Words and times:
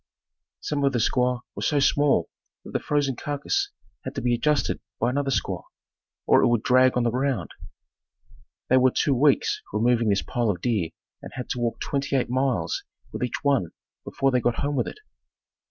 Some 0.61 0.83
of 0.83 0.93
the 0.93 0.99
squaws 0.99 1.41
were 1.53 1.61
so 1.61 1.79
small 1.79 2.27
that 2.65 2.71
the 2.71 2.79
frozen 2.79 3.15
carcass 3.15 3.69
had 4.03 4.15
to 4.15 4.21
be 4.23 4.33
adjusted 4.33 4.79
by 4.99 5.11
another 5.11 5.29
squaw 5.29 5.61
or 6.25 6.41
it 6.41 6.47
would 6.47 6.63
drag 6.63 6.97
on 6.97 7.03
the 7.03 7.11
ground. 7.11 7.51
They 8.67 8.77
were 8.77 8.89
two 8.89 9.13
weeks 9.13 9.61
removing 9.71 10.09
this 10.09 10.23
pile 10.23 10.49
of 10.49 10.59
deer 10.59 10.89
and 11.21 11.31
had 11.35 11.49
to 11.49 11.59
walk 11.59 11.79
twenty 11.81 12.15
eight 12.15 12.31
miles 12.31 12.83
with 13.11 13.21
each 13.21 13.43
one 13.43 13.73
before 14.03 14.31
they 14.31 14.41
got 14.41 14.61
home 14.61 14.75
with 14.75 14.87
it. 14.87 14.97